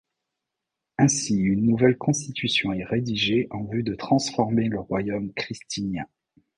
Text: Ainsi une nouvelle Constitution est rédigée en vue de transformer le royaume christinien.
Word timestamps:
Ainsi 0.97 1.37
une 1.37 1.63
nouvelle 1.67 1.95
Constitution 1.95 2.73
est 2.73 2.83
rédigée 2.83 3.45
en 3.51 3.65
vue 3.65 3.83
de 3.83 3.93
transformer 3.93 4.67
le 4.67 4.79
royaume 4.79 5.31
christinien. 5.33 6.07